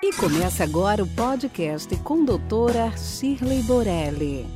[0.00, 4.46] E começa agora o podcast com doutora Shirley Borelli.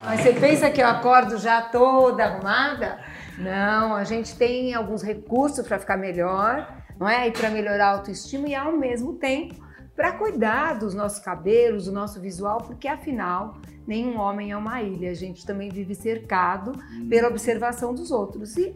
[0.00, 3.00] Mas você pensa que eu acordo já toda arrumada?
[3.36, 7.26] Não, a gente tem alguns recursos para ficar melhor, não é?
[7.26, 9.56] E para melhorar a autoestima e ao mesmo tempo
[9.96, 13.56] para cuidar dos nossos cabelos, do nosso visual, porque afinal
[13.88, 15.10] nenhum homem é uma ilha.
[15.10, 16.72] A gente também vive cercado
[17.10, 18.56] pela observação dos outros.
[18.56, 18.72] E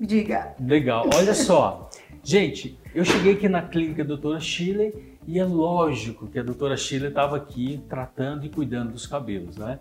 [0.00, 0.54] diga.
[0.58, 1.04] Legal.
[1.14, 1.89] Olha só.
[2.22, 7.06] Gente, eu cheguei aqui na clínica doutora Chile e é lógico que a doutora Chile
[7.06, 9.78] estava aqui tratando e cuidando dos cabelos, né?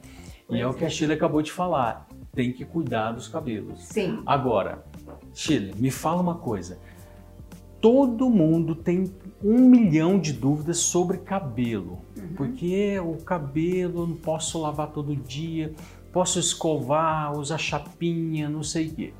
[0.49, 3.83] E é o que a Chile acabou de falar, tem que cuidar dos cabelos.
[3.83, 4.23] Sim.
[4.25, 4.83] Agora,
[5.33, 6.79] Chile, me fala uma coisa.
[7.79, 9.13] Todo mundo tem
[9.43, 12.33] um milhão de dúvidas sobre cabelo, uhum.
[12.35, 15.73] porque o cabelo não posso lavar todo dia,
[16.11, 19.13] posso escovar, usar chapinha, não sei o quê.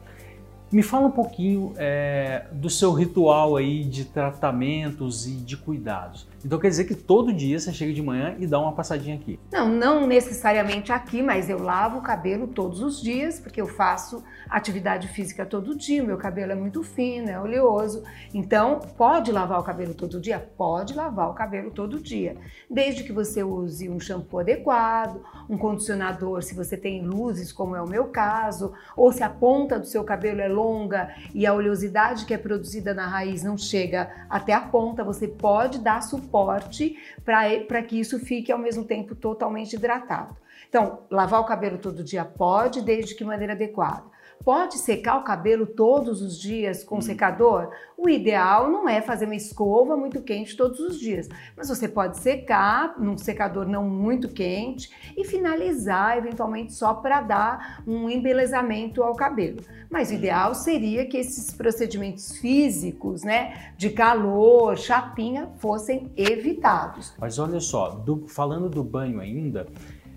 [0.72, 6.28] Me fala um pouquinho é, do seu ritual aí de tratamentos e de cuidados.
[6.44, 9.38] Então quer dizer que todo dia você chega de manhã e dá uma passadinha aqui?
[9.52, 14.24] Não, não necessariamente aqui, mas eu lavo o cabelo todos os dias, porque eu faço
[14.50, 18.04] atividade física todo dia, meu cabelo é muito fino, é oleoso.
[18.34, 20.40] Então, pode lavar o cabelo todo dia?
[20.58, 22.38] Pode lavar o cabelo todo dia,
[22.70, 27.82] desde que você use um shampoo adequado, um condicionador, se você tem luzes, como é
[27.82, 32.26] o meu caso, ou se a ponta do seu cabelo é longa e a oleosidade
[32.26, 36.96] que é produzida na raiz não chega até a ponta, você pode dar suporte suporte
[37.26, 40.38] para que isso fique ao mesmo tempo totalmente hidratado.
[40.70, 44.04] Então, lavar o cabelo todo dia pode, desde que maneira adequada.
[44.44, 47.02] Pode secar o cabelo todos os dias com hum.
[47.02, 47.70] secador?
[47.98, 52.18] O ideal não é fazer uma escova muito quente todos os dias, mas você pode
[52.18, 59.16] secar num secador não muito quente e finalizar eventualmente só para dar um embelezamento ao
[59.16, 59.62] cabelo.
[59.90, 67.14] Mas o ideal seria que esses procedimentos físicos, né, de calor, chapinha, fossem evitados.
[67.20, 69.68] Mas olha só, do, falando do banho ainda,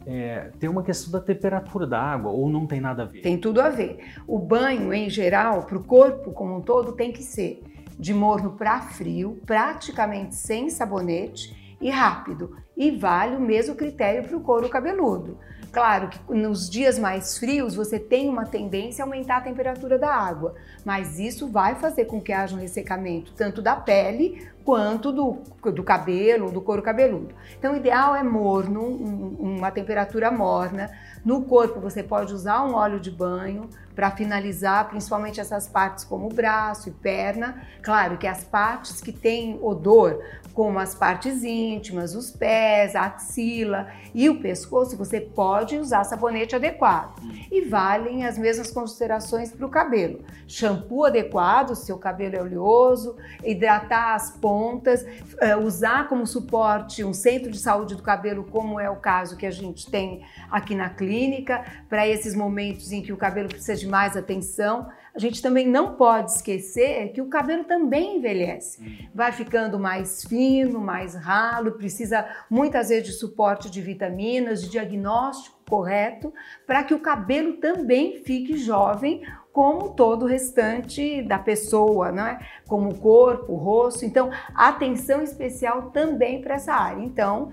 [0.06, 3.20] é, tem uma questão da temperatura da água ou não tem nada a ver?
[3.20, 3.98] Tem tudo a ver.
[4.26, 7.62] O banho, em geral, para o corpo como um todo, tem que ser
[7.98, 12.56] de morno para frio, praticamente sem sabonete e rápido.
[12.76, 15.38] E vale o mesmo critério para o couro cabeludo.
[15.72, 20.14] Claro que nos dias mais frios você tem uma tendência a aumentar a temperatura da
[20.14, 25.38] água, mas isso vai fazer com que haja um ressecamento tanto da pele quanto do,
[25.72, 27.34] do cabelo, do couro cabeludo.
[27.58, 30.90] Então, o ideal é morno, um, uma temperatura morna.
[31.24, 36.26] No corpo, você pode usar um óleo de banho para finalizar, principalmente essas partes como
[36.26, 37.62] o braço e perna.
[37.82, 40.22] Claro que as partes que têm odor,
[40.54, 46.54] como as partes íntimas, os pés, a axila e o pescoço, você pode usar sabonete
[46.54, 47.20] adequado.
[47.50, 50.20] E valem as mesmas considerações para o cabelo.
[50.46, 55.04] Shampoo adequado, se seu cabelo é oleoso, hidratar as pontas,
[55.40, 59.46] eh, usar como suporte um centro de saúde do cabelo, como é o caso que
[59.46, 63.88] a gente tem aqui na clínica, para esses momentos em que o cabelo precisa de
[63.88, 64.88] mais atenção.
[65.14, 68.82] A gente também não pode esquecer que o cabelo também envelhece.
[68.82, 69.08] Hum.
[69.14, 75.58] Vai ficando mais fino, mais ralo, precisa muitas vezes de suporte de vitaminas, de diagnóstico
[75.68, 76.32] correto,
[76.66, 79.22] para que o cabelo também fique jovem,
[79.52, 82.38] como todo o restante da pessoa, né?
[82.66, 84.04] como o corpo, o rosto.
[84.04, 87.02] Então, atenção especial também para essa área.
[87.02, 87.52] Então,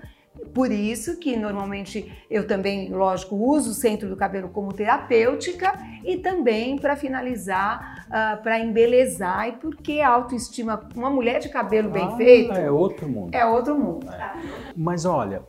[0.54, 5.72] por isso que normalmente eu também, lógico, uso o centro do cabelo como terapêutica
[6.04, 11.48] e também para finalizar, uh, ah, para embelezar e porque a autoestima, uma mulher de
[11.48, 13.34] cabelo bem ah, feito é outro mundo.
[13.34, 14.10] É outro mundo.
[14.10, 14.32] É.
[14.76, 15.42] Mas olha,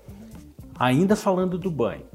[0.77, 2.05] ainda falando do banho,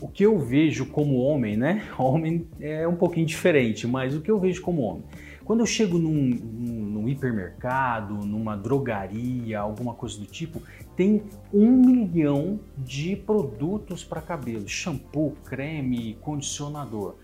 [0.00, 1.84] o que eu vejo como homem, né?
[1.98, 5.04] Homem é um pouquinho diferente, mas o que eu vejo como homem
[5.44, 10.62] quando eu chego num, num, num hipermercado, numa drogaria, alguma coisa do tipo,
[10.96, 17.16] tem um milhão de produtos para cabelo: shampoo, creme, condicionador.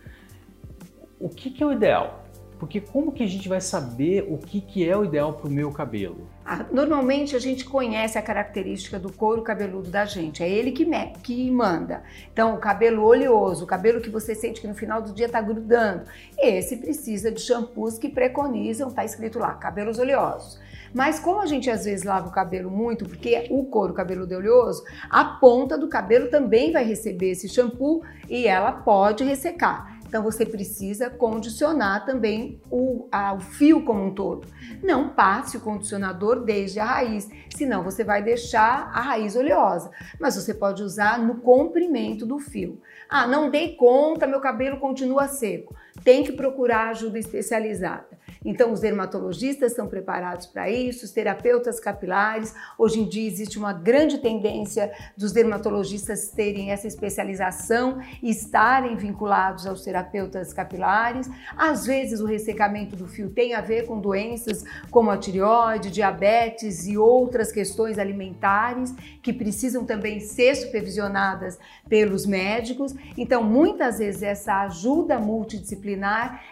[1.19, 2.26] O que, que é o ideal?
[2.59, 5.51] Porque como que a gente vai saber o que, que é o ideal para o
[5.51, 6.29] meu cabelo?
[6.73, 11.13] Normalmente a gente conhece a característica do couro cabeludo da gente, é ele que, me,
[11.23, 12.03] que manda.
[12.33, 15.41] Então, o cabelo oleoso, o cabelo que você sente que no final do dia está
[15.41, 16.05] grudando,
[16.39, 20.61] esse precisa de shampoos que preconizam, está escrito lá, cabelos oleosos.
[20.95, 24.37] Mas como a gente às vezes lava o cabelo muito, porque o couro cabeludo é
[24.37, 29.96] oleoso, a ponta do cabelo também vai receber esse shampoo e ela pode ressecar.
[30.07, 34.47] Então você precisa condicionar também o, a, o fio como um todo.
[34.83, 39.91] Não passe o condicionador desde a raiz, senão você vai deixar a raiz oleosa.
[40.21, 42.81] Mas você pode usar no comprimento do fio.
[43.09, 45.75] Ah, não dei conta, meu cabelo continua seco.
[46.05, 48.17] Tem que procurar ajuda especializada.
[48.45, 52.55] Então, os dermatologistas estão preparados para isso, os terapeutas capilares.
[52.79, 59.67] Hoje em dia existe uma grande tendência dos dermatologistas terem essa especialização e estarem vinculados
[59.67, 61.29] aos terapeutas capilares.
[61.57, 66.87] Às vezes, o ressecamento do fio tem a ver com doenças como a tireoide, diabetes
[66.87, 71.59] e outras questões alimentares que precisam também ser supervisionadas
[71.89, 72.95] pelos médicos.
[73.17, 75.86] Então, muitas vezes, essa ajuda multidisciplinar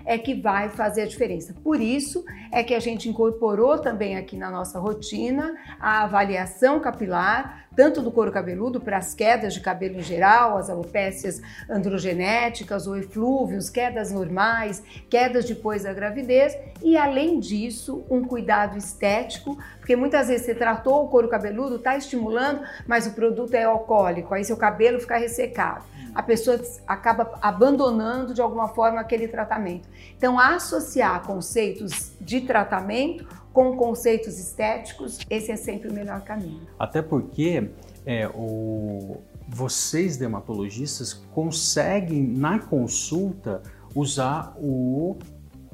[0.04, 1.54] é que vai fazer a diferença.
[1.62, 7.63] Por isso é que a gente incorporou também aqui na nossa rotina a avaliação capilar,
[7.76, 12.96] tanto do couro cabeludo para as quedas de cabelo em geral, as alopécias androgenéticas ou
[12.96, 20.28] eflúvios, quedas normais, quedas depois da gravidez e além disso, um cuidado estético, porque muitas
[20.28, 24.56] vezes você tratou o couro cabeludo, está estimulando, mas o produto é alcoólico, aí seu
[24.56, 25.84] cabelo fica ressecado
[26.14, 29.88] a pessoa acaba abandonando de alguma forma aquele tratamento.
[30.16, 36.66] Então, associar conceitos de tratamento com conceitos estéticos, esse é sempre o melhor caminho.
[36.76, 37.70] Até porque
[38.04, 39.18] é, o,
[39.48, 43.62] vocês dermatologistas conseguem na consulta
[43.94, 45.16] usar o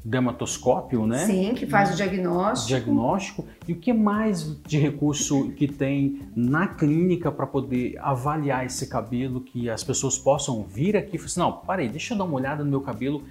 [0.05, 1.27] dermatoscópio, né?
[1.27, 2.69] Sim, que faz o diagnóstico.
[2.69, 3.45] Diagnóstico.
[3.67, 9.41] E o que mais de recurso que tem na clínica para poder avaliar esse cabelo,
[9.41, 12.35] que as pessoas possam vir aqui e falar assim, não, parei, deixa eu dar uma
[12.35, 13.23] olhada no meu cabelo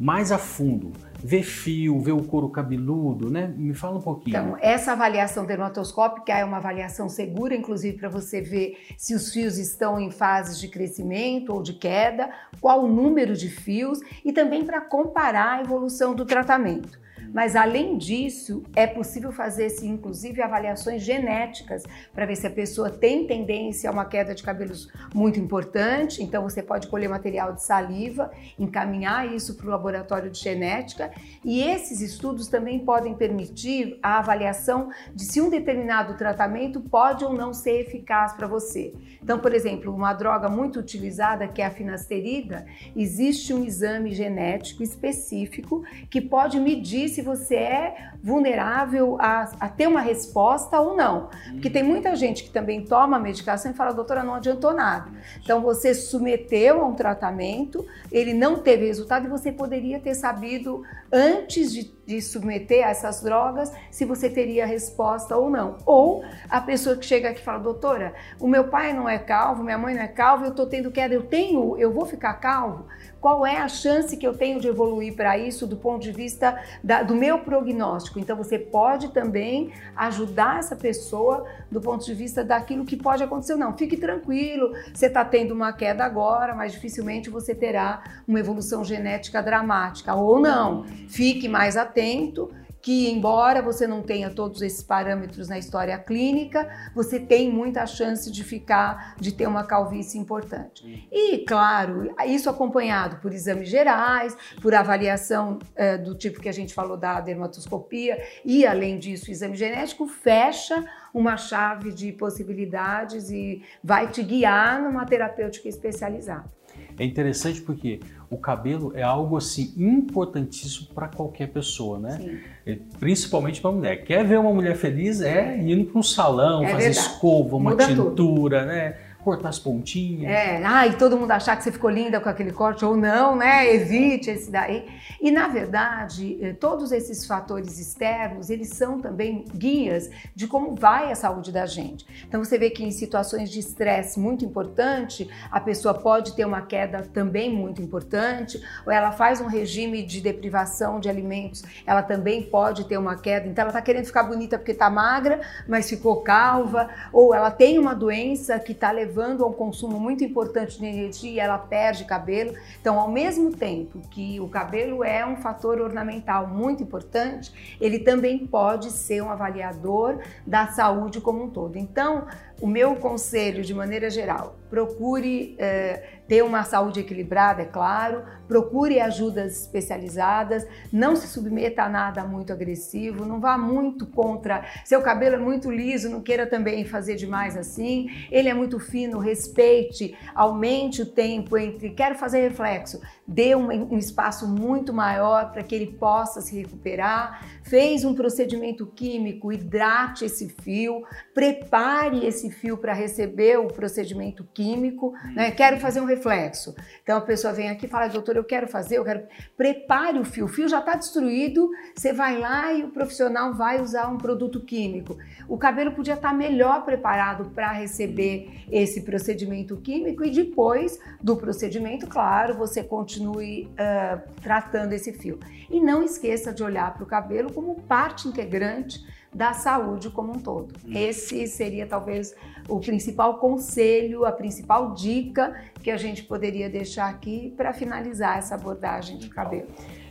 [0.00, 0.92] mais a fundo,
[1.22, 3.52] ver fio, ver o couro cabeludo, né?
[3.54, 4.30] Me fala um pouquinho.
[4.30, 9.58] Então, essa avaliação dermatoscópica é uma avaliação segura, inclusive para você ver se os fios
[9.58, 12.30] estão em fases de crescimento ou de queda,
[12.62, 16.98] qual o número de fios e também para comparar a evolução do tratamento.
[17.32, 22.90] Mas além disso, é possível fazer -se, inclusive avaliações genéticas para ver se a pessoa
[22.90, 26.22] tem tendência a uma queda de cabelos muito importante.
[26.22, 31.10] Então você pode colher material de saliva, encaminhar isso para o laboratório de genética
[31.44, 37.32] e esses estudos também podem permitir a avaliação de se um determinado tratamento pode ou
[37.32, 38.92] não ser eficaz para você.
[39.22, 42.66] Então, por exemplo, uma droga muito utilizada que é a finasterida,
[42.96, 49.68] existe um exame genético específico que pode medir se se você é vulnerável a, a,
[49.68, 51.28] ter uma resposta ou não.
[51.52, 55.10] Porque tem muita gente que também toma medicação e fala, doutora, não adiantou nada.
[55.42, 60.82] Então você submeteu a um tratamento, ele não teve resultado e você poderia ter sabido
[61.12, 65.78] antes de, de submeter a essas drogas se você teria resposta ou não.
[65.84, 69.62] Ou a pessoa que chega aqui e fala, doutora, o meu pai não é calvo,
[69.62, 72.86] minha mãe não é calva, eu estou tendo queda, eu tenho, eu vou ficar calvo?
[73.20, 76.58] Qual é a chance que eu tenho de evoluir para isso do ponto de vista
[76.82, 78.18] da, do meu prognóstico?
[78.18, 83.56] Então você pode também ajudar essa pessoa do ponto de vista daquilo que pode acontecer.
[83.56, 88.82] Não, fique tranquilo, você está tendo uma queda agora, mas dificilmente você terá uma evolução
[88.82, 90.14] genética dramática.
[90.14, 92.50] Ou não, fique mais atento
[92.82, 98.30] que embora você não tenha todos esses parâmetros na história clínica, você tem muita chance
[98.30, 101.06] de ficar, de ter uma calvície importante.
[101.12, 106.72] E, claro, isso acompanhado por exames gerais, por avaliação é, do tipo que a gente
[106.72, 113.62] falou da dermatoscopia e, além disso, o exame genético fecha uma chave de possibilidades e
[113.82, 116.59] vai te guiar numa terapêutica especializada.
[117.00, 117.98] É interessante porque
[118.28, 122.42] o cabelo é algo assim importantíssimo para qualquer pessoa, né?
[122.66, 122.78] Sim.
[122.98, 124.04] Principalmente para mulher.
[124.04, 125.22] Quer ver uma mulher feliz?
[125.22, 127.06] É indo para um salão, é fazer verdade.
[127.06, 128.50] escova, uma Muda tintura, tudo.
[128.50, 128.96] né?
[129.22, 130.30] Cortar as pontinhas.
[130.30, 133.36] É, ah, e todo mundo achar que você ficou linda com aquele corte ou não,
[133.36, 133.72] né?
[133.74, 134.86] Evite esse daí.
[135.20, 141.12] E na verdade, eh, todos esses fatores externos, eles são também guias de como vai
[141.12, 142.06] a saúde da gente.
[142.26, 146.62] Então você vê que em situações de estresse muito importante, a pessoa pode ter uma
[146.62, 152.42] queda também muito importante, ou ela faz um regime de deprivação de alimentos, ela também
[152.42, 153.46] pode ter uma queda.
[153.46, 157.78] Então ela está querendo ficar bonita porque está magra, mas ficou calva, ou ela tem
[157.78, 162.04] uma doença que está levando levando a um consumo muito importante de energia ela perde
[162.04, 162.54] cabelo.
[162.80, 168.46] Então, ao mesmo tempo que o cabelo é um fator ornamental muito importante, ele também
[168.46, 171.76] pode ser um avaliador da saúde como um todo.
[171.76, 172.28] Então,
[172.60, 179.00] o meu conselho, de maneira geral, procure eh, ter uma saúde equilibrada, é claro, procure
[179.00, 184.64] ajudas especializadas, não se submeta a nada muito agressivo, não vá muito contra.
[184.84, 188.08] Seu cabelo é muito liso, não queira também fazer demais assim.
[188.30, 193.98] Ele é muito fino, respeite, aumente o tempo entre quero fazer reflexo, dê um, um
[193.98, 197.44] espaço muito maior para que ele possa se recuperar.
[197.64, 201.02] Fez um procedimento químico, hidrate esse fio,
[201.34, 205.50] prepare esse fio para receber o procedimento químico químico, né?
[205.50, 206.74] Quero fazer um reflexo.
[207.02, 209.22] Então a pessoa vem aqui e fala, doutor, eu quero fazer, eu quero.
[209.56, 210.44] Prepare o fio.
[210.44, 214.60] O fio já está destruído, você vai lá e o profissional vai usar um produto
[214.60, 215.16] químico.
[215.48, 221.36] O cabelo podia estar tá melhor preparado para receber esse procedimento químico e depois do
[221.36, 225.38] procedimento, claro, você continue uh, tratando esse fio.
[225.70, 229.00] E não esqueça de olhar para o cabelo como parte integrante
[229.32, 230.74] da saúde como um todo.
[230.84, 230.92] Hum.
[230.92, 232.34] Esse seria talvez
[232.68, 238.54] o principal conselho, a principal dica que a gente poderia deixar aqui para finalizar essa
[238.54, 239.68] abordagem do cabelo.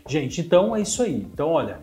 [0.07, 1.15] Gente, então é isso aí.
[1.15, 1.79] Então, olha,